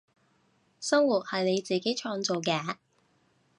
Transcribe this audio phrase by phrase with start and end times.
[0.79, 2.77] 生活係你自己創造嘅